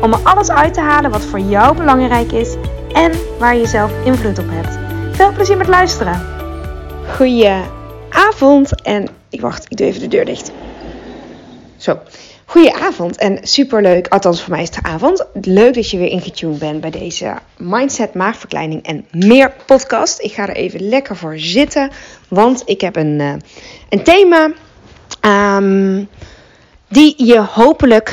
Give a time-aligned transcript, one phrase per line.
[0.00, 2.54] om er alles uit te halen wat voor jou belangrijk is
[2.92, 4.78] en waar je zelf invloed op hebt.
[5.16, 6.26] Veel plezier met luisteren.
[7.16, 10.52] Goedenavond en ik wacht, ik doe even de deur dicht.
[11.76, 11.98] Zo.
[12.44, 15.26] Goedenavond en superleuk, althans voor mij is het avond.
[15.32, 20.20] Leuk dat je weer ingetuned bent bij deze Mindset Maagverkleining en meer podcast.
[20.20, 21.90] Ik ga er even lekker voor zitten,
[22.28, 23.34] want ik heb een, uh,
[23.88, 24.52] een thema
[25.56, 26.08] um,
[26.88, 28.12] die je hopelijk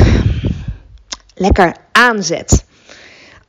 [1.42, 2.66] lekker aanzet.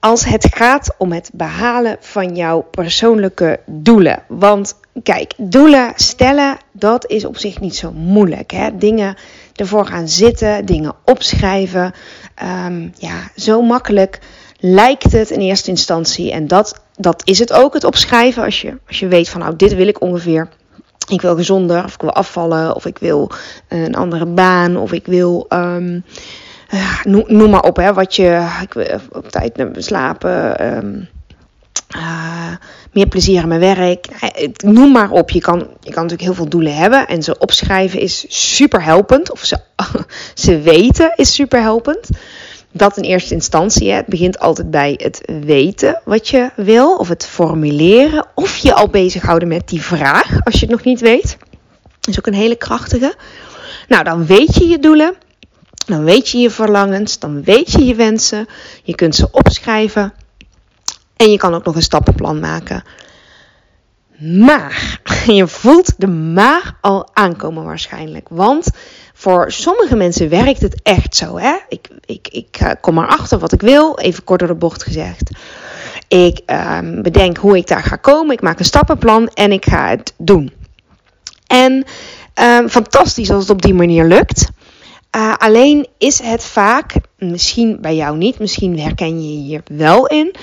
[0.01, 4.23] Als het gaat om het behalen van jouw persoonlijke doelen.
[4.29, 8.51] Want kijk, doelen stellen, dat is op zich niet zo moeilijk.
[8.51, 8.77] Hè?
[8.77, 9.17] Dingen
[9.57, 11.95] ervoor gaan zitten, dingen opschrijven.
[12.67, 14.21] Um, ja, zo makkelijk
[14.59, 16.33] lijkt het in eerste instantie.
[16.33, 18.45] En dat, dat is het ook, het opschrijven.
[18.45, 20.49] Als je, als je weet van nou, dit wil ik ongeveer.
[21.09, 23.31] Ik wil gezonder, of ik wil afvallen, of ik wil
[23.69, 25.47] een andere baan, of ik wil.
[25.49, 26.05] Um,
[27.05, 28.49] noem, noem, maar op, hè, wat je.
[28.63, 30.67] Ik op tijd slapen.
[30.77, 31.09] Um,
[31.97, 32.53] uh,
[32.93, 34.07] meer plezier in mijn werk.
[34.65, 35.31] Noem maar op.
[35.31, 37.07] Je kan, je kan natuurlijk heel veel doelen hebben.
[37.07, 39.31] En ze opschrijven is super helpend.
[39.31, 39.59] Of ze,
[40.45, 42.09] ze weten is super helpend.
[42.71, 43.91] Dat in eerste instantie.
[43.91, 43.97] Hè.
[43.97, 46.97] Het begint altijd bij het weten wat je wil.
[46.97, 48.27] Of het formuleren.
[48.35, 50.45] Of je al bezighouden met die vraag.
[50.45, 51.37] Als je het nog niet weet.
[52.09, 53.15] Is ook een hele krachtige.
[53.89, 55.15] Nou, dan weet je je doelen.
[55.87, 57.19] Dan weet je je verlangens.
[57.19, 58.47] Dan weet je je wensen.
[58.83, 60.13] Je kunt ze opschrijven.
[61.17, 62.85] En je kan ook nog een stappenplan maken.
[64.19, 68.27] Maar je voelt de maar al aankomen waarschijnlijk.
[68.31, 68.71] Want
[69.15, 71.39] voor sommige mensen werkt het echt zo.
[71.39, 71.57] Hè?
[71.69, 75.31] Ik, ik, ik kom erachter wat ik wil, even kort door de bocht gezegd.
[76.09, 78.35] Ik um, bedenk hoe ik daar ga komen.
[78.35, 80.53] Ik maak een stappenplan en ik ga het doen.
[81.47, 81.85] En
[82.35, 84.51] um, fantastisch als het op die manier lukt.
[85.17, 90.37] Uh, alleen is het vaak, misschien bij jou niet, misschien herken je hier wel in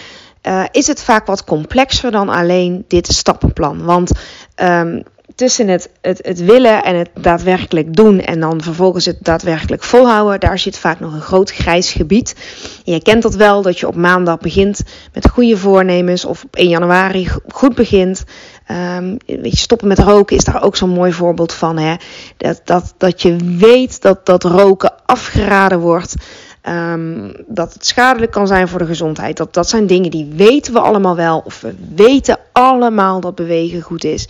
[0.44, 3.84] uh, is het vaak wat complexer dan alleen dit stappenplan.
[3.84, 4.12] Want
[4.56, 5.04] um,
[5.36, 10.40] tussen het, het, het, willen en het daadwerkelijk doen en dan vervolgens het daadwerkelijk volhouden,
[10.40, 12.36] daar zit vaak nog een groot grijs gebied.
[12.84, 14.82] Je kent dat wel, dat je op maandag begint
[15.14, 18.24] met goede voornemens of op 1 januari goed begint.
[18.72, 21.78] Um, weet je, stoppen met roken is daar ook zo'n mooi voorbeeld van.
[21.78, 21.96] Hè?
[22.38, 26.16] Dat, dat, dat je weet dat, dat roken afgeraden wordt.
[26.64, 29.38] Um, dat het schadelijk kan zijn voor de gezondheid.
[29.38, 31.42] Dat, dat zijn dingen die weten we allemaal wel.
[31.46, 34.28] Of we weten allemaal dat bewegen goed is.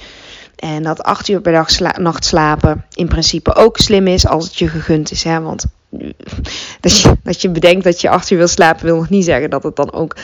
[0.56, 4.46] En dat acht uur per dag sla nacht slapen in principe ook slim is als
[4.46, 5.24] het je gegund is.
[5.24, 5.42] Hè?
[5.42, 5.66] Want
[6.82, 9.50] dat je, dat je bedenkt dat je acht uur wil slapen wil nog niet zeggen
[9.50, 10.16] dat het dan ook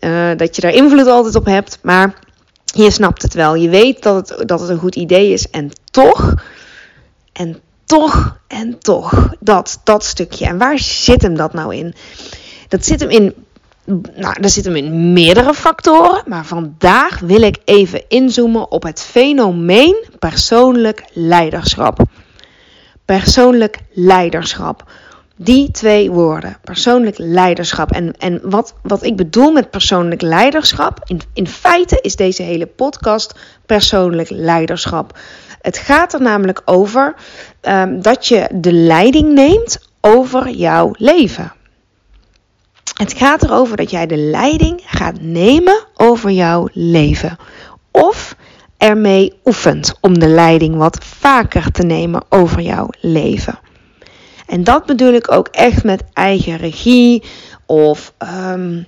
[0.00, 1.78] uh, dat je daar invloed altijd op hebt.
[1.82, 2.14] Maar
[2.74, 3.54] je snapt het wel.
[3.54, 5.50] Je weet dat het, dat het een goed idee is.
[5.50, 6.34] En toch,
[7.32, 10.46] en toch en toch, dat, dat stukje.
[10.46, 11.94] En waar zit hem dat nou in?
[12.68, 13.34] Dat zit hem in,
[14.14, 16.22] nou, dat zit hem in meerdere factoren.
[16.26, 21.98] Maar vandaag wil ik even inzoomen op het fenomeen persoonlijk leiderschap.
[23.04, 24.84] Persoonlijk leiderschap.
[25.36, 27.90] Die twee woorden, persoonlijk leiderschap.
[27.90, 32.66] En, en wat, wat ik bedoel met persoonlijk leiderschap, in, in feite is deze hele
[32.66, 33.34] podcast
[33.66, 35.18] persoonlijk leiderschap.
[35.60, 37.14] Het gaat er namelijk over
[37.62, 41.52] um, dat je de leiding neemt over jouw leven.
[42.94, 47.36] Het gaat erover dat jij de leiding gaat nemen over jouw leven.
[47.90, 48.36] Of
[48.76, 53.58] ermee oefent om de leiding wat vaker te nemen over jouw leven.
[54.46, 57.22] En dat bedoel ik ook echt met eigen regie
[57.66, 58.86] of um,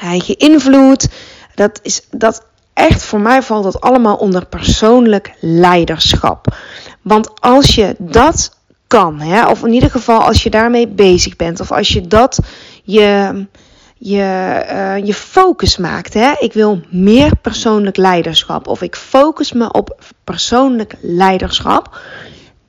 [0.00, 1.08] eigen invloed.
[1.54, 6.56] Dat is dat echt voor mij valt dat allemaal onder persoonlijk leiderschap.
[7.02, 8.56] Want als je dat
[8.86, 12.38] kan, hè, of in ieder geval als je daarmee bezig bent, of als je dat
[12.82, 13.46] je,
[13.94, 16.14] je, uh, je focus maakt.
[16.14, 16.32] Hè?
[16.38, 22.00] Ik wil meer persoonlijk leiderschap, of ik focus me op persoonlijk leiderschap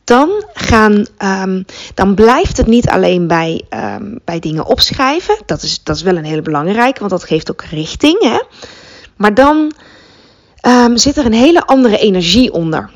[0.07, 5.37] dan, gaan, um, dan blijft het niet alleen bij, um, bij dingen opschrijven.
[5.45, 8.21] Dat is, dat is wel een hele belangrijke, want dat geeft ook richting.
[8.21, 8.39] Hè?
[9.15, 9.73] Maar dan
[10.67, 12.89] um, zit er een hele andere energie onder.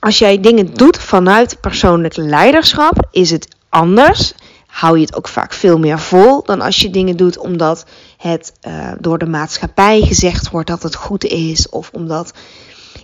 [0.00, 4.34] Als jij dingen doet vanuit persoonlijk leiderschap, is het anders.
[4.66, 7.84] hou je het ook vaak veel meer vol dan als je dingen doet omdat
[8.16, 11.68] het uh, door de maatschappij gezegd wordt dat het goed is.
[11.68, 12.32] Of omdat,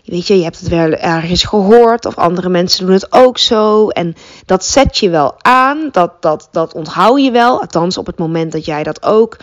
[0.04, 3.88] weet je, je hebt het wel ergens gehoord of andere mensen doen het ook zo.
[3.88, 4.14] En
[4.46, 7.60] dat zet je wel aan, dat, dat, dat onthoud je wel.
[7.60, 9.36] Althans, op het moment dat jij dat ook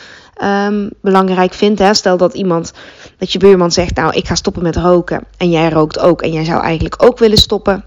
[0.43, 1.79] um, belangrijk vindt.
[1.79, 1.93] Hè.
[1.93, 2.73] Stel dat iemand,
[3.17, 5.23] dat je buurman zegt, nou ik ga stoppen met roken.
[5.37, 7.85] En jij rookt ook en jij zou eigenlijk ook willen stoppen.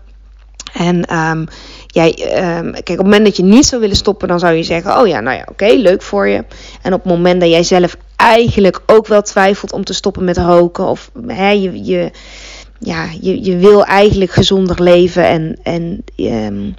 [0.72, 1.46] En um,
[1.86, 2.08] jij,
[2.58, 5.00] um, kijk, op het moment dat je niet zou willen stoppen, dan zou je zeggen:
[5.00, 6.44] Oh ja, nou ja, oké, leuk voor je.
[6.82, 10.38] En op het moment dat jij zelf eigenlijk ook wel twijfelt om te stoppen met
[10.38, 12.10] roken, of hè, je, je,
[12.78, 16.74] ja, je, je wil eigenlijk gezonder leven en, en um,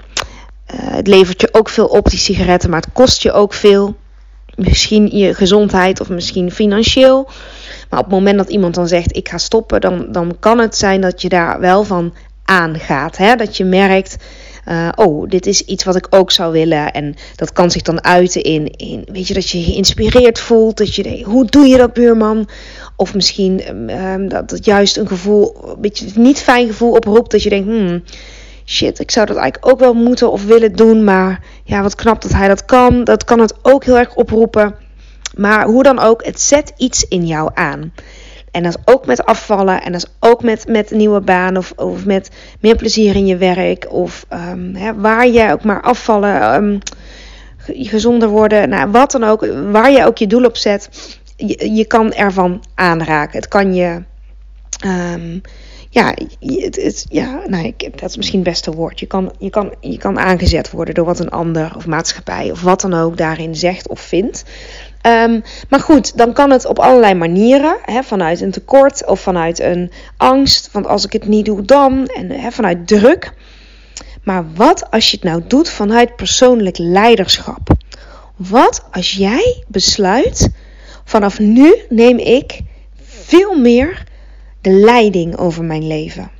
[0.73, 3.95] uh, het levert je ook veel op, die sigaretten, maar het kost je ook veel.
[4.55, 7.29] Misschien je gezondheid of misschien financieel.
[7.89, 10.77] Maar op het moment dat iemand dan zegt: Ik ga stoppen, dan, dan kan het
[10.77, 12.13] zijn dat je daar wel van
[12.45, 13.17] aangaat.
[13.17, 13.35] Hè?
[13.35, 14.17] Dat je merkt,
[14.69, 16.91] uh, oh, dit is iets wat ik ook zou willen.
[16.91, 20.77] En dat kan zich dan uiten in, in weet je, dat je geïnspireerd voelt.
[20.77, 22.49] Dat je denkt, hoe doe je dat, buurman?
[22.95, 23.61] Of misschien
[24.01, 27.31] um, dat het juist een gevoel, een beetje niet fijn gevoel oproept.
[27.31, 28.03] Dat je denkt, hmm,
[28.65, 31.03] shit, ik zou dat eigenlijk ook wel moeten of willen doen.
[31.03, 33.03] Maar ja, wat knap dat hij dat kan.
[33.03, 34.75] Dat kan het ook heel erg oproepen.
[35.35, 37.93] Maar hoe dan ook, het zet iets in jou aan.
[38.55, 39.81] En dat is ook met afvallen.
[39.81, 41.57] En dat is ook met, met nieuwe baan.
[41.57, 42.29] Of, of met
[42.59, 43.91] meer plezier in je werk.
[43.91, 46.53] Of um, hè, waar je ook maar afvallen.
[46.53, 46.79] Um,
[47.67, 48.69] gezonder worden.
[48.69, 49.45] Nou, wat dan ook.
[49.71, 50.89] Waar je ook je doel op zet.
[51.35, 53.39] Je, je kan ervan aanraken.
[53.39, 54.03] Het kan je.
[54.85, 55.41] Um,
[55.89, 58.99] ja, het, het, ja nou, ik, dat is misschien het beste woord.
[58.99, 62.61] Je kan, je, kan, je kan aangezet worden door wat een ander of maatschappij of
[62.61, 64.45] wat dan ook daarin zegt of vindt.
[65.07, 67.77] Um, maar goed, dan kan het op allerlei manieren.
[67.81, 70.71] Hè, vanuit een tekort of vanuit een angst.
[70.71, 72.05] Want als ik het niet doe, dan.
[72.05, 73.33] En hè, vanuit druk.
[74.23, 77.69] Maar wat als je het nou doet vanuit persoonlijk leiderschap?
[78.35, 80.49] Wat als jij besluit:
[81.03, 82.59] vanaf nu neem ik
[83.03, 84.03] veel meer
[84.61, 86.31] de leiding over mijn leven.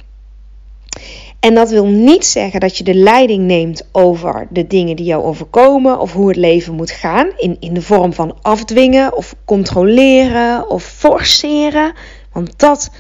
[1.45, 5.23] En dat wil niet zeggen dat je de leiding neemt over de dingen die jou
[5.23, 7.31] overkomen of hoe het leven moet gaan.
[7.37, 11.93] In, in de vorm van afdwingen of controleren of forceren.
[12.31, 12.91] Want dat,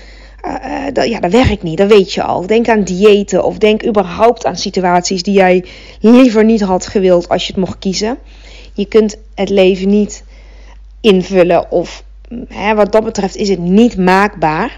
[0.45, 2.47] uh, dat, ja, dat werkt niet, dat weet je al.
[2.47, 5.65] Denk aan diëten of denk überhaupt aan situaties die jij
[5.99, 8.17] liever niet had gewild als je het mocht kiezen.
[8.73, 10.23] Je kunt het leven niet
[11.01, 12.03] invullen of
[12.47, 14.77] hè, wat dat betreft is het niet maakbaar.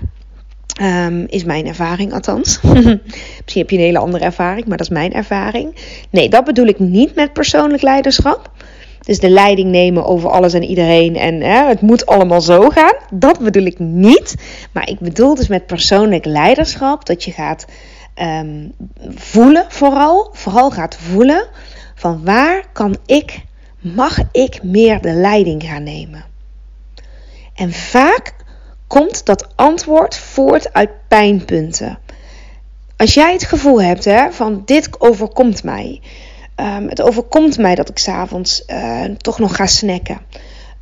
[0.81, 2.59] Um, is mijn ervaring althans.
[2.62, 5.75] Misschien heb je een hele andere ervaring, maar dat is mijn ervaring.
[6.09, 8.51] Nee, dat bedoel ik niet met persoonlijk leiderschap.
[9.07, 12.94] Dus de leiding nemen over alles en iedereen en hè, het moet allemaal zo gaan.
[13.12, 14.35] Dat bedoel ik niet.
[14.71, 17.65] Maar ik bedoel dus met persoonlijk leiderschap dat je gaat
[18.21, 18.73] um,
[19.15, 20.30] voelen vooral.
[20.33, 21.47] Vooral gaat voelen
[21.95, 23.41] van waar kan ik,
[23.80, 26.25] mag ik meer de leiding gaan nemen.
[27.56, 28.33] En vaak
[28.88, 32.00] komt dat antwoord voort uit pijnpunten.
[32.98, 36.01] Als jij het gevoel hebt hè, van dit overkomt mij.
[36.56, 40.22] Um, het overkomt mij dat ik s'avonds uh, toch nog ga snacken.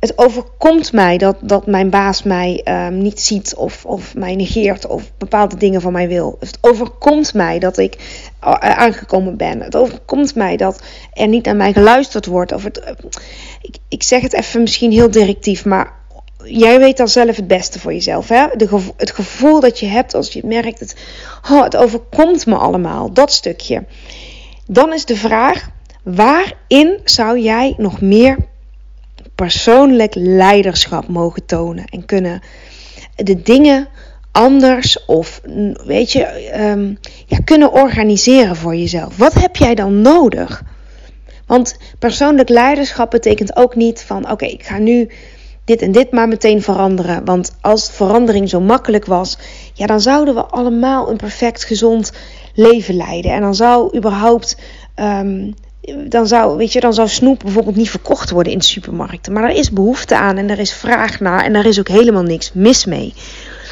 [0.00, 4.86] Het overkomt mij dat, dat mijn baas mij um, niet ziet of, of mij negeert
[4.86, 6.36] of bepaalde dingen van mij wil.
[6.40, 7.94] Het overkomt mij dat ik
[8.44, 9.60] uh, aangekomen ben.
[9.60, 10.82] Het overkomt mij dat
[11.12, 12.52] er niet naar mij geluisterd wordt.
[12.52, 12.90] Of het, uh,
[13.60, 15.92] ik, ik zeg het even misschien heel directief, maar
[16.46, 18.28] jij weet dan zelf het beste voor jezelf.
[18.28, 18.46] Hè?
[18.56, 20.96] De het gevoel dat je hebt als je merkt, het,
[21.50, 23.84] oh, het overkomt me allemaal, dat stukje.
[24.66, 25.68] Dan is de vraag,
[26.02, 28.36] waarin zou jij nog meer
[29.34, 32.40] persoonlijk leiderschap mogen tonen en kunnen
[33.14, 33.88] de dingen
[34.32, 35.40] anders of
[35.84, 39.16] weet je, um, ja, kunnen organiseren voor jezelf?
[39.16, 40.62] Wat heb jij dan nodig?
[41.46, 45.10] Want persoonlijk leiderschap betekent ook niet van oké, ik ga nu
[45.66, 47.24] dit en dit maar meteen veranderen.
[47.24, 49.38] Want als verandering zo makkelijk was,
[49.72, 52.12] ja, dan zouden we allemaal een perfect gezond
[52.54, 53.30] leven leiden.
[53.30, 54.56] En dan zou überhaupt.
[54.96, 55.54] Um,
[56.08, 59.32] dan zou, weet je, dan zou snoep bijvoorbeeld niet verkocht worden in de supermarkten.
[59.32, 62.22] Maar er is behoefte aan en er is vraag naar en daar is ook helemaal
[62.22, 63.14] niks mis mee.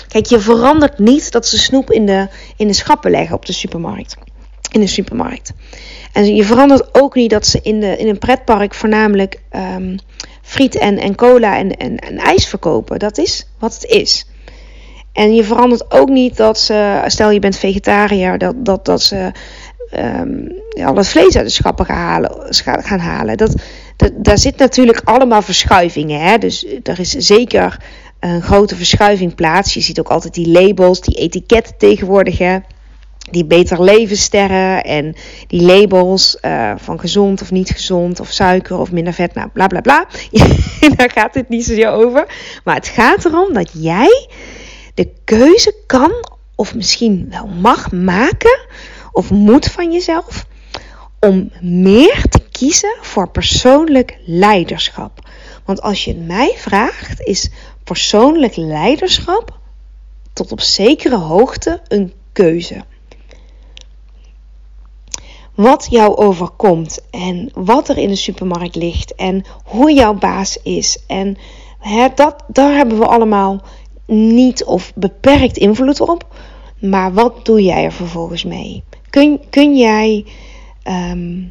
[0.09, 3.53] Kijk, je verandert niet dat ze snoep in de, in de schappen leggen op de
[3.53, 4.17] supermarkt.
[4.71, 5.53] In de supermarkt.
[6.13, 9.41] En je verandert ook niet dat ze in, de, in een pretpark voornamelijk
[9.77, 9.99] um,
[10.45, 12.99] friet en, en cola en, en, ijs verkopen.
[12.99, 14.27] Dat is wat het is.
[15.13, 19.33] En je verandert ook niet dat ze, stel je bent vegetariër, dat, dat, dat ze
[19.99, 20.53] um,
[20.85, 22.47] al het vlees uit de schappen gaan halen.
[22.65, 23.37] Gaan halen.
[23.37, 23.55] Dat,
[23.97, 26.21] dat, daar zit natuurlijk allemaal verschuivingen.
[26.21, 26.39] Hè?
[26.39, 27.81] Dus er is zeker
[28.21, 29.75] een grote verschuiving plaats.
[29.75, 32.39] Je ziet ook altijd die labels, die etiketten tegenwoordig.
[32.39, 32.59] Hè?
[33.31, 35.15] Die beter levenssterren en
[35.47, 39.67] die labels uh, van gezond of niet gezond of suiker of minder vet, nou bla
[39.67, 40.07] bla bla.
[40.97, 42.27] Daar gaat het niet zo over.
[42.65, 44.29] Maar het gaat erom dat jij
[44.95, 46.13] de keuze kan
[46.55, 48.67] of misschien wel mag maken
[49.13, 50.47] of moet van jezelf
[51.21, 55.29] om meer te kiezen voor persoonlijk leiderschap.
[55.65, 57.51] Want als je mij vraagt, is
[57.85, 59.59] persoonlijk leiderschap
[60.33, 62.85] tot op zekere hoogte een keuze.
[65.55, 70.99] Wat jou overkomt en wat er in de supermarkt ligt en hoe jouw baas is.
[71.07, 71.37] En
[71.79, 73.63] hè, dat, daar hebben we allemaal
[74.07, 76.27] niet of beperkt invloed op.
[76.81, 78.83] Maar wat doe jij er vervolgens mee?
[79.11, 80.25] Kun, kun jij
[80.83, 81.43] ehm,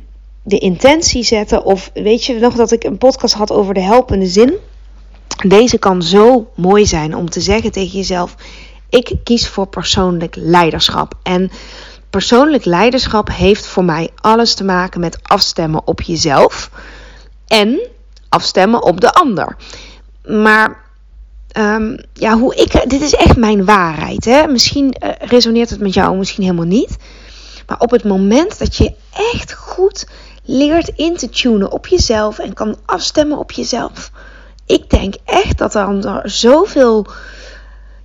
[0.44, 1.66] de intentie zetten?
[1.66, 4.54] Of weet je nog dat ik een podcast had over de helpende zin?
[5.48, 8.36] Deze kan zo mooi zijn om te zeggen tegen jezelf:
[8.90, 11.14] ik kies voor persoonlijk leiderschap.
[11.24, 11.52] En
[12.14, 16.70] persoonlijk leiderschap heeft voor mij alles te maken met afstemmen op jezelf
[17.48, 17.80] en
[18.30, 19.56] afstemmen op de ander.
[20.26, 20.84] Maar
[21.58, 24.26] um, ja, hoe ik, dit is echt mijn waarheid.
[24.26, 24.48] Hè?
[24.48, 26.98] Misschien uh, resoneert het met jou, misschien helemaal niet.
[27.68, 28.94] Maar op het moment dat je
[29.34, 30.08] echt goed
[30.44, 34.12] leert in te tunen op jezelf en kan afstemmen op jezelf.
[34.66, 37.08] Ik denk echt dat er zoveel.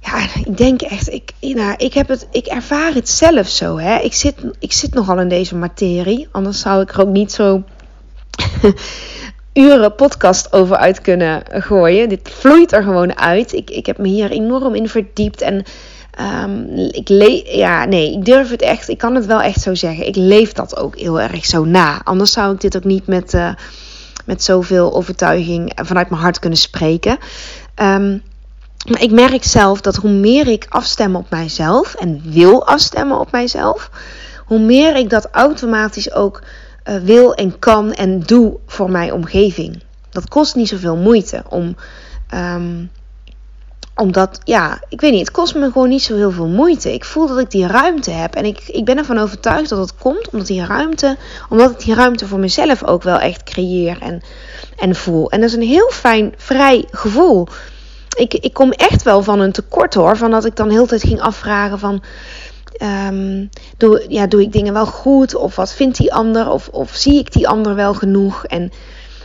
[0.00, 3.78] Ja, ik denk echt, ik, nou, ik, heb het, ik ervaar het zelf zo.
[3.78, 3.98] Hè?
[3.98, 6.28] Ik, zit, ik zit nogal in deze materie.
[6.30, 7.62] Anders zou ik er ook niet zo
[9.52, 12.08] uren podcast over uit kunnen gooien.
[12.08, 13.52] Dit vloeit er gewoon uit.
[13.52, 15.40] Ik, ik heb me hier enorm in verdiept.
[15.40, 15.64] En
[16.44, 17.08] um, ik
[17.46, 18.88] ja, nee, ik durf het echt.
[18.88, 20.06] Ik kan het wel echt zo zeggen.
[20.06, 22.00] Ik leef dat ook heel erg zo na.
[22.04, 23.50] Anders zou ik dit ook niet met, uh,
[24.24, 27.18] met zoveel overtuiging vanuit mijn hart kunnen spreken.
[27.82, 28.22] Um,
[28.88, 33.30] maar ik merk zelf dat hoe meer ik afstem op mijzelf en wil afstemmen op
[33.30, 33.90] mijzelf,
[34.44, 36.42] hoe meer ik dat automatisch ook
[36.84, 39.82] uh, wil en kan en doe voor mijn omgeving.
[40.10, 41.76] Dat kost niet zoveel moeite om.
[42.34, 42.90] Um,
[43.98, 46.92] omdat, ja, ik weet niet, het kost me gewoon niet zo heel veel moeite.
[46.92, 48.34] Ik voel dat ik die ruimte heb.
[48.34, 51.16] En ik, ik ben ervan overtuigd dat het komt omdat die ruimte,
[51.48, 54.22] omdat ik die ruimte voor mezelf ook wel echt creëer en,
[54.76, 55.30] en voel.
[55.30, 57.48] En dat is een heel fijn, vrij gevoel.
[58.18, 60.16] Ik, ik kom echt wel van een tekort hoor.
[60.16, 62.02] Van dat ik dan heel tijd ging afvragen van.
[63.08, 65.34] Um, doe, ja, doe ik dingen wel goed?
[65.34, 66.50] Of wat vindt die ander?
[66.50, 68.44] Of, of zie ik die ander wel genoeg?
[68.44, 68.72] En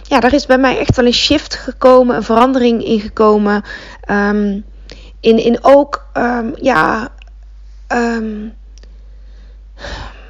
[0.03, 3.63] ja, daar is bij mij echt wel een shift gekomen, een verandering in gekomen.
[4.11, 4.65] Um,
[5.19, 7.11] in, in ook, um, ja,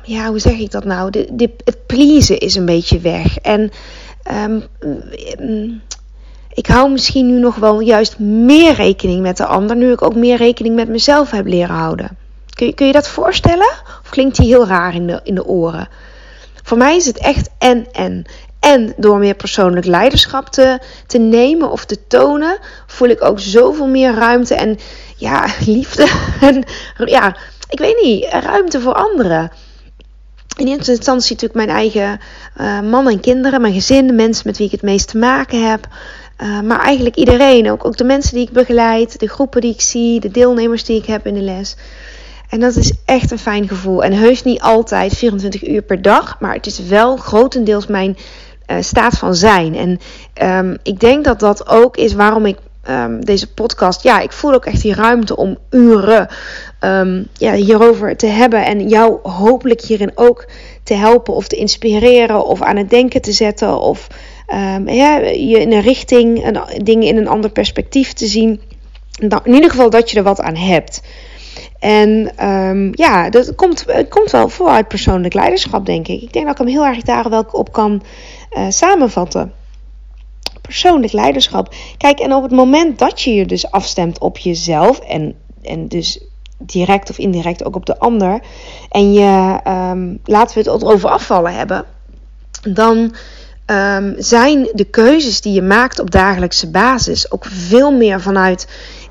[0.03, 1.09] ja, hoe zeg ik dat nou?
[1.09, 3.37] De, de, het pleasen is een beetje weg.
[3.37, 3.71] En
[6.53, 10.15] ik hou misschien nu nog wel juist meer rekening met de ander, nu ik ook
[10.15, 12.17] meer rekening met mezelf heb leren houden.
[12.49, 13.71] Kun je, kun je dat voorstellen?
[14.03, 15.87] Of klinkt die heel raar in de, in de oren?
[16.63, 18.25] Voor mij is het echt en en.
[18.59, 22.57] En door meer persoonlijk leiderschap te, te nemen of te tonen,
[22.87, 24.77] voel ik ook zoveel meer ruimte en
[25.17, 26.07] ja, liefde.
[26.41, 26.63] En
[27.05, 27.35] ja,
[27.69, 29.51] ik weet niet, ruimte voor anderen.
[30.57, 32.19] In eerste instantie natuurlijk mijn eigen
[32.61, 35.69] uh, man en kinderen, mijn gezin, de mensen met wie ik het meest te maken
[35.69, 35.87] heb.
[36.43, 39.81] Uh, maar eigenlijk iedereen, ook, ook de mensen die ik begeleid, de groepen die ik
[39.81, 41.75] zie, de deelnemers die ik heb in de les.
[42.49, 44.03] En dat is echt een fijn gevoel.
[44.03, 48.17] En heus niet altijd 24 uur per dag, maar het is wel grotendeels mijn
[48.67, 49.75] uh, staat van zijn.
[49.75, 49.99] En
[50.65, 52.57] um, ik denk dat dat ook is waarom ik
[52.89, 54.03] um, deze podcast.
[54.03, 56.27] Ja, ik voel ook echt die ruimte om uren
[56.79, 58.65] um, ja, hierover te hebben.
[58.65, 60.45] En jou hopelijk hierin ook
[60.83, 63.79] te helpen of te inspireren of aan het denken te zetten.
[63.79, 64.07] Of
[64.85, 68.61] ja, je in een richting, dingen in een ander perspectief te zien.
[69.43, 71.01] in ieder geval dat je er wat aan hebt.
[71.79, 76.21] En um, ja, dat komt, komt wel vooruit persoonlijk leiderschap, denk ik.
[76.21, 78.03] Ik denk dat ik hem heel erg daar wel op kan
[78.51, 79.53] uh, samenvatten.
[80.61, 81.73] Persoonlijk leiderschap.
[81.97, 86.23] Kijk, en op het moment dat je je dus afstemt op jezelf en, en dus
[86.57, 88.39] direct of indirect ook op de ander,
[88.89, 91.85] en je, um, laten we het erover afvallen hebben,
[92.61, 93.15] dan
[93.65, 98.67] um, zijn de keuzes die je maakt op dagelijkse basis ook veel meer vanuit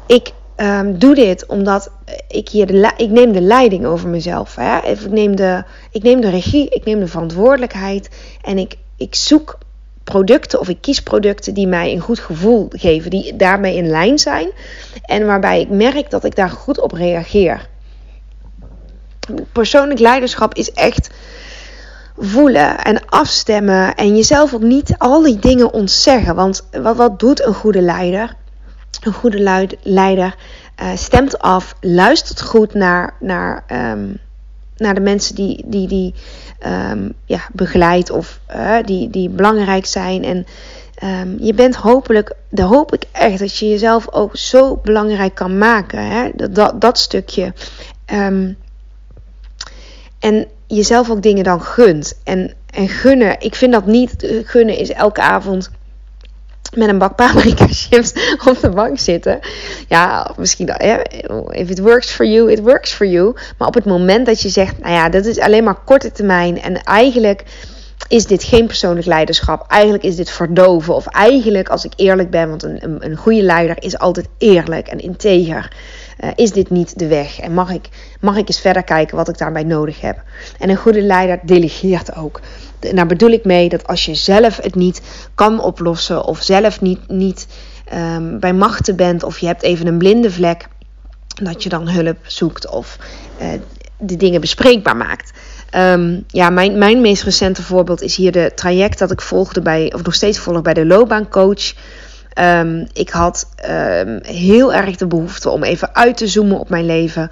[0.07, 1.91] ik um, doe dit omdat
[2.29, 4.55] ik hier de ik neem de leiding over mezelf.
[4.55, 4.79] Hè?
[4.79, 8.09] Ik, neem de, ik neem de regie, ik neem de verantwoordelijkheid
[8.43, 9.59] en ik, ik zoek
[10.05, 14.19] producten of ik kies producten die mij een goed gevoel geven, die daarmee in lijn
[14.19, 14.51] zijn
[15.05, 17.69] en waarbij ik merk dat ik daar goed op reageer.
[19.53, 21.11] Persoonlijk leiderschap is echt
[22.25, 26.35] voelen en afstemmen en jezelf ook niet al die dingen ontzeggen.
[26.35, 28.35] Want wat, wat doet een goede leider?
[29.01, 30.35] Een goede leider
[30.83, 34.19] uh, stemt af, luistert goed naar, naar, um,
[34.77, 36.15] naar de mensen die, die, die
[36.59, 40.25] ehm, ja, begeleidt of uh, die, die belangrijk zijn.
[40.25, 40.47] En
[41.05, 45.59] um, je bent hopelijk, daar hoop ik echt dat je jezelf ook zo belangrijk kan
[45.59, 46.07] maken.
[46.07, 46.31] Hè?
[46.35, 47.53] Dat, dat, dat stukje.
[50.19, 52.15] En jezelf ook dingen dan gunt.
[52.25, 55.71] En, en gunnen, ik vind dat niet, eh, gunnen is elke avond
[56.75, 58.13] met een bak paprika chips
[58.47, 59.41] op de bank zitten.
[59.89, 60.83] Ja, misschien dat,
[61.51, 63.35] if it works for you, it works for you.
[63.59, 66.63] Maar op het moment dat je zegt, nou ja, dat is alleen maar korte termijn
[66.63, 67.45] en eigenlijk
[68.13, 69.65] is dit geen persoonlijk leiderschap.
[69.69, 70.95] Eigenlijk is dit verdoven.
[70.95, 74.89] Of eigenlijk, als ik eerlijk ben, want een, een, een goede leider is altijd eerlijk
[74.89, 75.73] en integer.
[76.25, 77.41] Uh, is dit niet de weg?
[77.41, 77.89] En mag ik,
[78.21, 80.23] mag ik eens verder kijken wat ik daarbij nodig heb?
[80.59, 82.41] En een goede leider delegeert ook.
[82.81, 85.03] En daar bedoel ik mee dat als je zelf het niet
[85.35, 87.47] kan oplossen, of zelf niet, niet
[87.95, 90.69] um, bij machten bent, of je hebt even een blinde vlek,
[91.43, 92.99] dat je dan hulp zoekt of
[93.41, 93.49] uh,
[93.99, 95.33] de dingen bespreekbaar maakt.
[95.77, 99.93] Um, ja, mijn, mijn meest recente voorbeeld is hier de traject dat ik volgde bij,
[99.95, 101.73] of nog steeds volg bij de loopbaancoach.
[102.39, 106.87] Um, ik had um, heel erg de behoefte om even uit te zoomen op mijn
[106.87, 107.31] leven.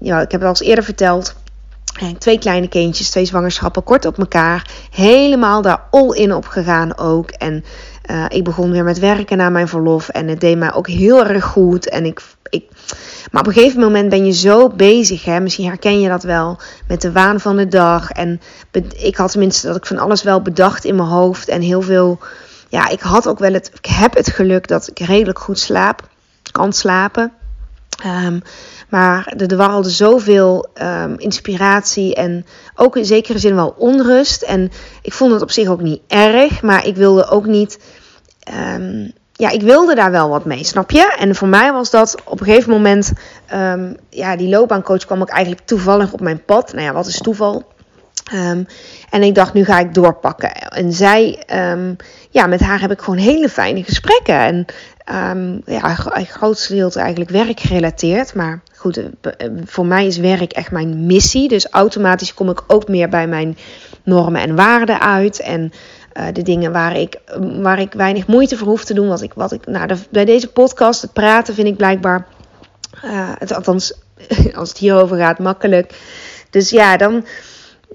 [0.00, 1.34] ja, ik heb het al eens eerder verteld.
[2.18, 4.66] Twee kleine kindjes, twee zwangerschappen, kort op elkaar.
[4.90, 7.30] Helemaal daar all in op gegaan ook.
[7.30, 7.64] En
[8.10, 10.08] uh, ik begon weer met werken na mijn verlof.
[10.08, 11.88] En het deed mij ook heel erg goed.
[11.88, 12.64] En ik, ik,
[13.30, 15.24] maar op een gegeven moment ben je zo bezig.
[15.24, 15.40] Hè?
[15.40, 16.58] Misschien herken je dat wel.
[16.88, 18.10] Met de waan van de dag.
[18.10, 18.40] En
[18.96, 21.48] ik had tenminste dat ik van alles wel bedacht in mijn hoofd.
[21.48, 22.18] En heel veel.
[22.68, 23.70] Ja, ik had ook wel het.
[23.74, 26.08] Ik heb het geluk dat ik redelijk goed slaap.
[26.52, 27.32] Kan slapen.
[28.06, 28.42] Um,
[28.88, 34.42] maar er dwarrelde zoveel um, inspiratie en ook in zekere zin wel onrust.
[34.42, 34.70] En
[35.02, 37.78] ik vond het op zich ook niet erg, maar ik wilde ook niet.
[38.76, 41.14] Um, ja, ik wilde daar wel wat mee, snap je?
[41.18, 43.12] En voor mij was dat op een gegeven moment.
[43.54, 46.72] Um, ja, die loopbaancoach kwam ook eigenlijk toevallig op mijn pad.
[46.72, 47.64] Nou ja, wat is toeval?
[48.34, 48.66] Um,
[49.10, 50.52] en ik dacht, nu ga ik doorpakken.
[50.52, 51.42] En zij,
[51.72, 51.96] um,
[52.30, 54.34] ja, met haar heb ik gewoon hele fijne gesprekken.
[54.34, 54.66] En
[55.38, 58.34] um, ja, grootste eigenlijk werkgerelateerd.
[58.34, 59.04] Maar goed, eh,
[59.38, 61.48] eh, voor mij is werk echt mijn missie.
[61.48, 63.56] Dus automatisch kom ik ook meer bij mijn
[64.02, 65.40] normen en waarden uit.
[65.40, 65.72] En
[66.14, 67.18] uh, de dingen waar ik,
[67.60, 69.08] waar ik weinig moeite voor hoef te doen.
[69.08, 72.26] Wat ik, wat ik nou, de, bij deze podcast, het praten vind ik blijkbaar,
[73.04, 73.94] uh, het, althans
[74.54, 75.94] als het hierover gaat, makkelijk.
[76.50, 77.24] Dus ja, dan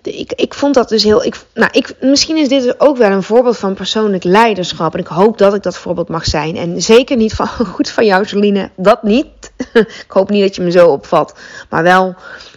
[0.01, 1.25] ik, ik vond dat dus heel.
[1.25, 4.93] Ik, nou, ik, misschien is dit ook wel een voorbeeld van persoonlijk leiderschap.
[4.93, 6.57] En ik hoop dat ik dat voorbeeld mag zijn.
[6.57, 8.69] En zeker niet van goed van jou, Celine.
[8.75, 9.27] Dat niet.
[9.73, 11.39] ik hoop niet dat je me zo opvat.
[11.69, 12.15] Maar wel,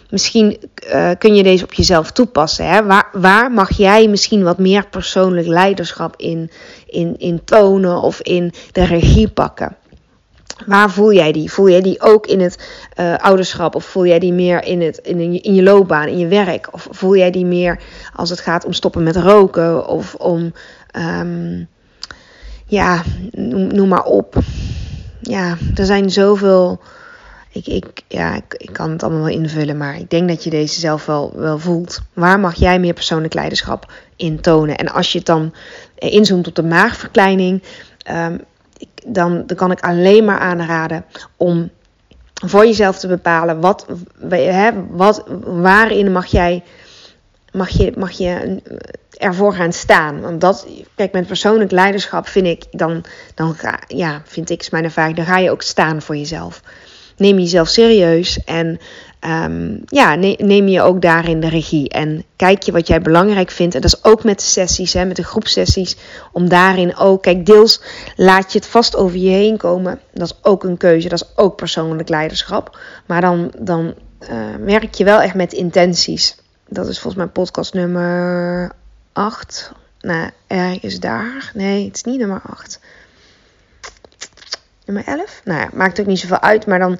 [0.09, 0.57] misschien
[0.93, 2.65] uh, kun je deze op jezelf toepassen.
[2.65, 2.85] Hè?
[2.85, 6.51] Waar, waar mag jij misschien wat meer persoonlijk leiderschap in,
[6.85, 9.75] in, in tonen of in de regie pakken?
[10.65, 11.51] Waar voel jij die?
[11.51, 12.69] Voel jij die ook in het
[12.99, 13.75] uh, ouderschap?
[13.75, 16.67] Of voel jij die meer in, het, in, in je loopbaan, in je werk?
[16.71, 17.79] Of voel jij die meer
[18.15, 19.87] als het gaat om stoppen met roken?
[19.87, 20.53] Of om,
[21.19, 21.67] um,
[22.65, 24.35] ja, noem, maar op.
[25.21, 26.79] Ja, er zijn zoveel.
[27.51, 30.49] Ik, ik, ja, ik, ik kan het allemaal wel invullen, maar ik denk dat je
[30.49, 32.01] deze zelf wel, wel voelt.
[32.13, 34.77] Waar mag jij meer persoonlijk leiderschap in tonen?
[34.77, 35.53] En als je het dan
[35.95, 37.63] inzoomt op de maagverkleining.
[38.11, 38.41] Um,
[39.05, 41.05] dan, dan kan ik alleen maar aanraden
[41.37, 41.69] om
[42.45, 43.85] voor jezelf te bepalen wat,
[44.29, 46.63] hè, wat, waarin mag jij
[47.51, 48.61] mag je, mag je
[49.17, 50.21] ervoor gaan staan.
[50.21, 53.03] Want dat, kijk, met persoonlijk leiderschap vind ik, dan,
[53.35, 56.61] dan ga, ja, vind ik, is mijn ervaring, dan ga je ook staan voor jezelf.
[57.19, 58.79] Neem jezelf serieus en
[59.27, 61.89] um, ja, neem je ook daarin de regie.
[61.89, 63.75] En kijk je wat jij belangrijk vindt.
[63.75, 65.97] En dat is ook met de sessies, hè, met de groepsessies.
[66.31, 67.81] Om daarin ook, kijk, deels
[68.15, 69.99] laat je het vast over je heen komen.
[70.13, 72.79] Dat is ook een keuze, dat is ook persoonlijk leiderschap.
[73.05, 73.93] Maar dan, dan
[74.29, 74.29] uh,
[74.65, 76.35] werk je wel echt met intenties.
[76.67, 78.71] Dat is volgens mij podcast nummer
[79.13, 79.71] 8.
[79.99, 81.51] Nou, ergens daar.
[81.53, 82.79] Nee, het is niet nummer 8
[84.93, 85.41] nummer 11.
[85.43, 86.99] Nou ja, maakt ook niet zoveel uit, maar dan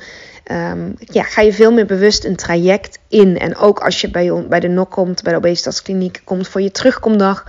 [0.52, 3.40] um, ja, ga je veel meer bewust een traject in.
[3.40, 6.72] En ook als je bij, bij de NOK komt, bij de obesitaskliniek komt voor je
[6.72, 7.46] terugkomdag.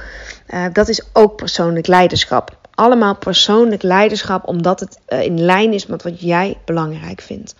[0.48, 2.58] Uh, dat is ook persoonlijk leiderschap.
[2.74, 7.54] Allemaal persoonlijk leiderschap, omdat het uh, in lijn is met wat jij belangrijk vindt.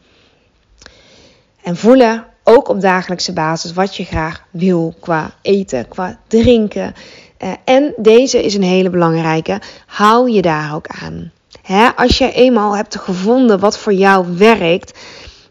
[1.63, 6.95] En voelen ook op dagelijkse basis wat je graag wil qua eten, qua drinken.
[7.43, 9.61] Uh, en deze is een hele belangrijke.
[9.87, 11.33] Hou je daar ook aan.
[11.63, 14.99] Hè, als je eenmaal hebt gevonden wat voor jou werkt,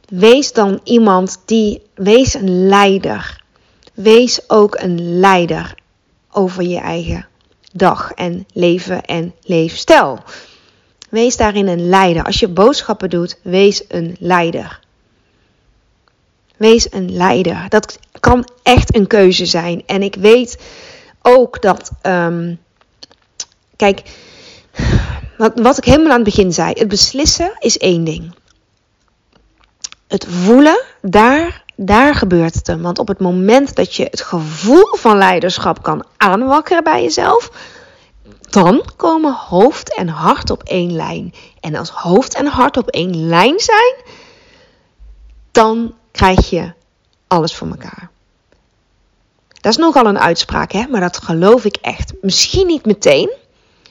[0.09, 3.43] wees dan iemand die, wees een leider.
[3.93, 5.75] Wees ook een leider
[6.31, 7.27] over je eigen
[7.73, 10.19] dag en leven en leefstijl.
[11.09, 12.23] Wees daarin een leider.
[12.23, 14.79] Als je boodschappen doet, wees een leider.
[16.57, 17.65] Wees een leider.
[17.69, 19.83] Dat kan echt een keuze zijn.
[19.85, 20.57] En ik weet
[21.21, 22.55] ook dat, ehm,
[23.75, 24.01] kijk,
[25.39, 28.33] wat, wat ik helemaal aan het begin zei, het beslissen is één ding.
[30.07, 32.81] Het voelen, daar, daar gebeurt het.
[32.81, 37.51] Want op het moment dat je het gevoel van leiderschap kan aanwakkeren bij jezelf,
[38.49, 41.33] dan komen hoofd en hart op één lijn.
[41.59, 43.95] En als hoofd en hart op één lijn zijn,
[45.51, 46.73] dan krijg je
[47.27, 48.09] alles voor elkaar.
[49.47, 50.87] Dat is nogal een uitspraak, hè?
[50.87, 52.13] maar dat geloof ik echt.
[52.21, 53.47] Misschien niet meteen.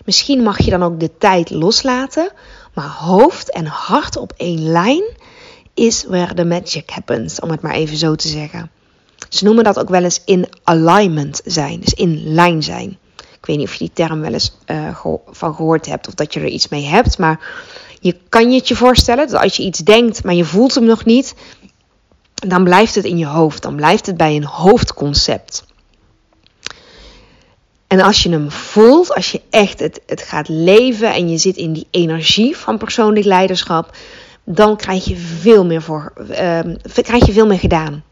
[0.09, 2.31] Misschien mag je dan ook de tijd loslaten.
[2.75, 5.03] Maar hoofd en hart op één lijn
[5.75, 8.71] is where the magic happens, om het maar even zo te zeggen.
[9.29, 12.99] Ze noemen dat ook wel eens in alignment zijn, dus in lijn zijn.
[13.17, 16.35] Ik weet niet of je die term wel eens uh, van gehoord hebt of dat
[16.35, 17.41] je er iets mee hebt, maar
[18.01, 20.85] je kan je het je voorstellen dat als je iets denkt, maar je voelt hem
[20.85, 21.35] nog niet,
[22.35, 23.63] dan blijft het in je hoofd.
[23.63, 25.67] Dan blijft het bij een hoofdconcept.
[27.89, 31.57] En als je hem voelt, als je echt het, het gaat leven en je zit
[31.57, 33.97] in die energie van persoonlijk leiderschap,
[34.45, 38.05] dan krijg je veel meer, voor, uh, krijg je veel meer gedaan.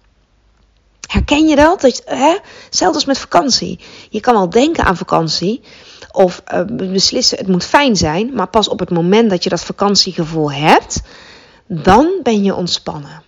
[1.06, 1.80] Herken je dat?
[1.80, 2.36] dat hè?
[2.70, 3.80] Zelfs met vakantie.
[4.10, 5.62] Je kan al denken aan vakantie
[6.10, 6.60] of uh,
[6.90, 11.02] beslissen het moet fijn zijn, maar pas op het moment dat je dat vakantiegevoel hebt,
[11.66, 13.22] dan ben je ontspannen.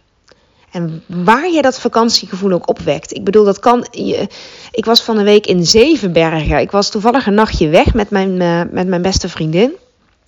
[0.71, 3.15] En waar je dat vakantiegevoel ook opwekt.
[3.15, 3.87] Ik bedoel, dat kan.
[3.91, 4.27] Je,
[4.71, 6.59] ik was van een week in Zevenbergen.
[6.59, 9.73] Ik was toevallig een nachtje weg met mijn, uh, met mijn beste vriendin.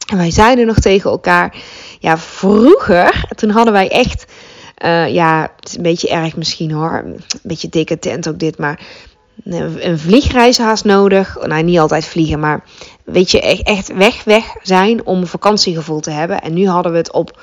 [0.06, 1.56] En wij zeiden nog tegen elkaar.
[1.98, 4.24] Ja, vroeger, toen hadden wij echt.
[4.84, 7.02] Uh, ja, het is een beetje erg misschien hoor.
[7.04, 8.58] Een beetje dikke tent ook dit.
[8.58, 8.80] Maar
[9.44, 11.36] een vliegreis haast nodig.
[11.46, 12.64] Nou, niet altijd vliegen, maar
[13.04, 16.40] weet je, echt, echt weg, weg zijn om vakantiegevoel te hebben.
[16.40, 17.42] En nu hadden we het op,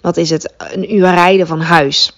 [0.00, 2.14] wat is het, een uur rijden van huis.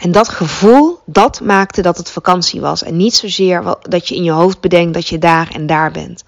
[0.00, 2.82] En dat gevoel, dat maakte dat het vakantie was.
[2.82, 6.24] En niet zozeer dat je in je hoofd bedenkt dat je daar en daar bent.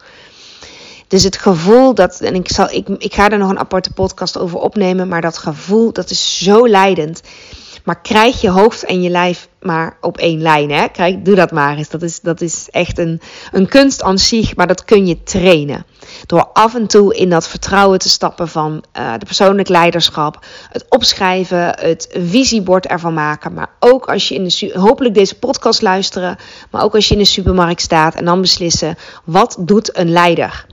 [1.08, 4.38] Dus het gevoel dat, en ik, zal, ik, ik ga er nog een aparte podcast
[4.38, 7.20] over opnemen, maar dat gevoel, dat is zo leidend.
[7.84, 10.70] Maar krijg je hoofd en je lijf maar op één lijn.
[10.70, 10.88] Hè?
[10.88, 11.88] Krijg, doe dat maar eens.
[11.88, 13.20] Dat is, dat is echt een,
[13.52, 15.84] een kunst aan zich, maar dat kun je trainen.
[16.26, 20.44] Door af en toe in dat vertrouwen te stappen van uh, de persoonlijk leiderschap.
[20.70, 23.54] Het opschrijven, het visiebord ervan maken.
[23.54, 26.36] Maar ook als je in de hopelijk deze podcast luisteren.
[26.70, 30.66] Maar ook als je in de supermarkt staat en dan beslissen: wat doet een leider?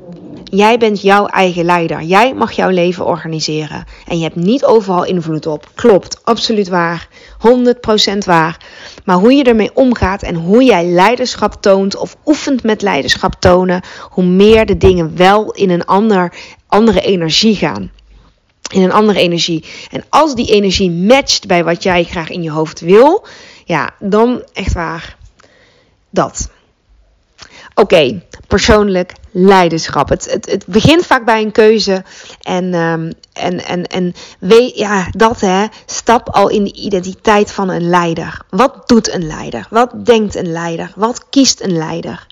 [0.43, 2.01] Jij bent jouw eigen leider.
[2.01, 3.85] Jij mag jouw leven organiseren.
[4.07, 5.67] En je hebt niet overal invloed op.
[5.75, 7.07] Klopt, absoluut waar.
[7.39, 8.65] 100% waar.
[9.05, 13.81] Maar hoe je ermee omgaat en hoe jij leiderschap toont of oefent met leiderschap tonen,
[14.09, 16.33] hoe meer de dingen wel in een ander,
[16.67, 17.91] andere energie gaan.
[18.71, 19.65] In een andere energie.
[19.91, 23.25] En als die energie matcht bij wat jij graag in je hoofd wil,
[23.65, 25.17] ja, dan echt waar.
[26.09, 26.49] Dat.
[27.79, 30.09] Oké, persoonlijk leiderschap.
[30.09, 32.03] Het, het, begint vaak bij een keuze.
[32.41, 37.69] En, um, en, en, en weet, ja, dat hè, stap al in de identiteit van
[37.69, 38.41] een leider.
[38.49, 39.67] Wat doet een leider?
[39.69, 40.91] Wat denkt een leider?
[40.95, 42.27] Wat kiest een leider?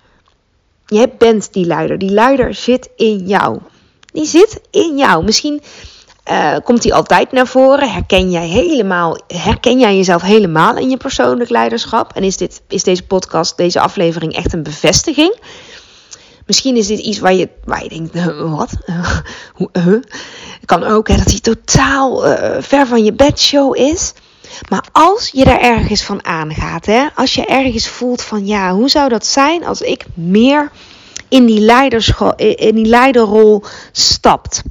[0.85, 1.97] Je bent die leider.
[1.97, 3.59] Die leider zit in jou.
[4.11, 5.23] Die zit in jou.
[5.23, 5.61] Misschien
[6.31, 7.91] uh, komt die altijd naar voren?
[7.91, 12.13] Herken jij, helemaal, herken jij jezelf helemaal in je persoonlijk leiderschap?
[12.13, 15.35] En is, dit, is deze podcast, deze aflevering echt een bevestiging?
[16.45, 18.71] Misschien is dit iets waar je, waar je denkt, wat?
[20.65, 24.13] Kan ook hè, dat hij totaal uh, ver van je bedshow is.
[24.69, 28.89] Maar als je daar ergens van aangaat, hè, als je ergens voelt van ja, hoe
[28.89, 30.71] zou dat zijn als ik meer
[31.27, 31.71] in die,
[32.55, 34.61] in die leiderrol stapt?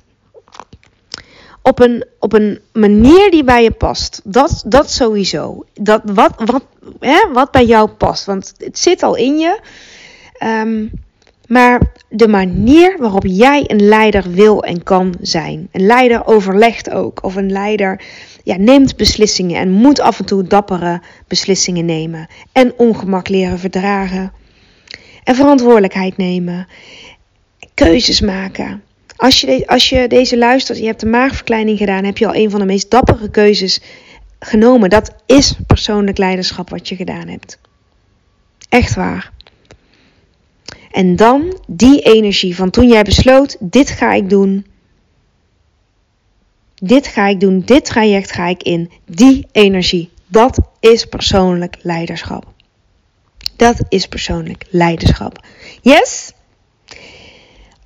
[1.67, 4.21] Op een, op een manier die bij je past.
[4.25, 5.65] Dat, dat sowieso.
[5.75, 6.65] Dat, wat, wat,
[7.01, 8.25] hè, wat bij jou past.
[8.25, 9.61] Want het zit al in je.
[10.45, 10.91] Um,
[11.47, 15.69] maar de manier waarop jij een leider wil en kan zijn.
[15.73, 17.25] Een leider overlegt ook.
[17.25, 18.03] Of een leider
[18.43, 22.29] ja, neemt beslissingen en moet af en toe dappere beslissingen nemen.
[22.53, 24.33] En ongemak leren verdragen.
[25.25, 26.67] En verantwoordelijkheid nemen.
[27.75, 28.83] Keuzes maken.
[29.17, 32.51] Als je, als je deze luistert, je hebt de maagverkleining gedaan, heb je al een
[32.51, 33.81] van de meest dappere keuzes
[34.39, 34.91] genomen.
[34.91, 37.59] Dat is persoonlijk leiderschap wat je gedaan hebt.
[38.69, 39.33] Echt waar.
[40.91, 44.67] En dan die energie van toen jij besloot: dit ga ik doen.
[46.75, 48.91] Dit ga ik doen, dit traject ga ik in.
[49.05, 52.53] Die energie, dat is persoonlijk leiderschap.
[53.57, 55.45] Dat is persoonlijk leiderschap.
[55.83, 56.33] Yes?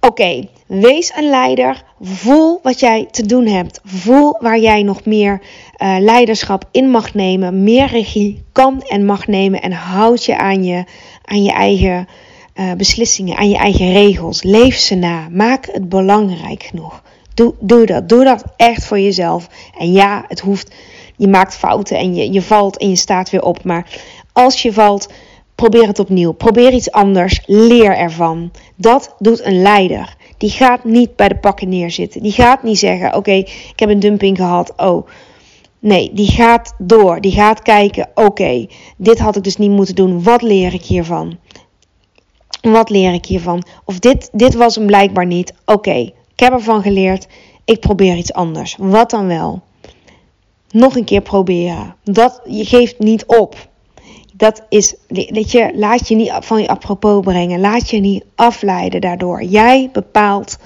[0.00, 1.82] Oké, wees een leider.
[2.00, 3.80] Voel wat jij te doen hebt.
[3.84, 5.40] Voel waar jij nog meer
[5.82, 7.62] uh, leiderschap in mag nemen.
[7.64, 9.62] Meer regie kan en mag nemen.
[9.62, 10.84] En houd je aan je,
[11.24, 12.08] aan je eigen
[12.54, 14.42] uh, beslissingen, aan je eigen regels.
[14.42, 15.28] Leef ze na.
[15.30, 17.02] Maak het belangrijk genoeg.
[17.34, 18.08] Doe, doe dat.
[18.08, 19.48] Doe dat echt voor jezelf.
[19.78, 20.74] En ja, het hoeft.
[21.16, 23.64] Je maakt fouten en je, je valt en je staat weer op.
[23.64, 23.86] Maar
[24.32, 25.08] als je valt
[25.60, 26.32] Probeer het opnieuw.
[26.32, 27.40] Probeer iets anders.
[27.46, 28.50] Leer ervan.
[28.76, 30.16] Dat doet een leider.
[30.40, 32.22] Die gaat niet bij de pakken neerzitten.
[32.22, 34.72] Die gaat niet zeggen: Oké, ik heb een dumping gehad.
[34.76, 35.06] Oh.
[35.78, 37.20] Nee, die gaat door.
[37.20, 40.22] Die gaat kijken: Oké, dit had ik dus niet moeten doen.
[40.22, 41.38] Wat leer ik hiervan?
[42.60, 43.62] Wat leer ik hiervan?
[43.84, 45.54] Of dit, dit was hem blijkbaar niet.
[45.64, 45.96] Oké,
[46.34, 47.26] ik heb ervan geleerd.
[47.64, 48.76] Ik probeer iets anders.
[48.78, 49.62] Wat dan wel?
[50.70, 51.96] Nog een keer proberen.
[52.04, 53.68] Dat, je geeft niet op
[54.40, 57.60] dat is, dat je, laat je niet van je apropos brengen.
[57.60, 59.42] Laat je niet afleiden daardoor.
[59.42, 60.58] Jij bepaalt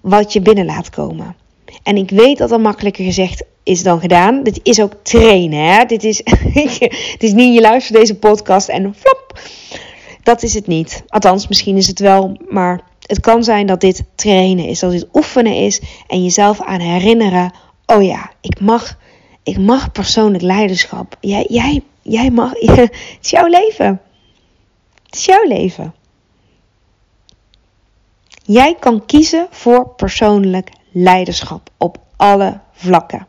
[0.00, 1.36] wat je binnen laat komen.
[1.82, 4.42] En ik weet dat dat makkelijker gezegd is dan gedaan.
[4.42, 5.64] Dit is ook trainen.
[5.64, 5.84] Hè?
[5.84, 6.20] Dit, is,
[7.12, 9.40] het is niet je luistert deze podcast en flop.
[10.22, 11.02] Dat is het niet.
[11.06, 12.36] Althans, misschien is het wel.
[12.48, 14.78] Maar het kan zijn dat dit trainen is.
[14.78, 15.80] Dat dit oefenen is.
[16.06, 17.52] En jezelf aan herinneren.
[17.86, 18.98] Oh ja, ik mag,
[19.42, 21.16] ik mag persoonlijk leiderschap.
[21.20, 24.02] Jij, jij Jij mag, het is jouw leven.
[25.04, 25.94] Het is jouw leven.
[28.44, 33.26] Jij kan kiezen voor persoonlijk leiderschap op alle vlakken.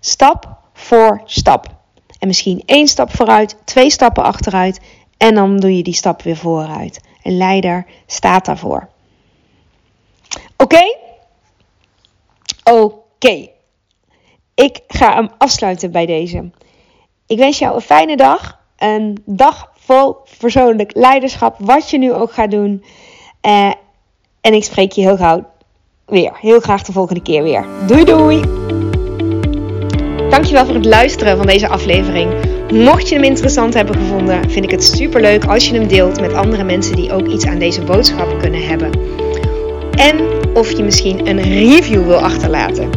[0.00, 1.66] Stap voor stap.
[2.18, 4.80] En misschien één stap vooruit, twee stappen achteruit
[5.16, 7.00] en dan doe je die stap weer vooruit.
[7.22, 8.88] Een leider staat daarvoor.
[10.56, 10.96] Oké?
[12.64, 13.48] Oké.
[14.54, 16.50] Ik ga hem afsluiten bij deze.
[17.26, 18.60] Ik wens jou een fijne dag.
[18.78, 22.84] Een dag vol persoonlijk leiderschap, wat je nu ook gaat doen.
[23.46, 23.72] Uh,
[24.40, 25.46] en ik spreek je heel gauw
[26.06, 26.32] weer.
[26.40, 27.66] Heel graag de volgende keer weer.
[27.86, 28.40] Doei doei!
[30.30, 32.32] Dankjewel voor het luisteren van deze aflevering.
[32.72, 36.20] Mocht je hem interessant hebben gevonden, vind ik het super leuk als je hem deelt
[36.20, 38.90] met andere mensen die ook iets aan deze boodschap kunnen hebben.
[39.94, 40.20] En
[40.54, 42.90] of je misschien een review wil achterlaten.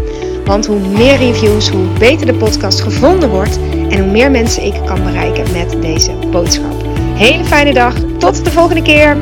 [0.45, 3.59] Want hoe meer reviews, hoe beter de podcast gevonden wordt
[3.89, 6.85] en hoe meer mensen ik kan bereiken met deze boodschap.
[7.13, 9.17] Hele fijne dag, tot de volgende keer!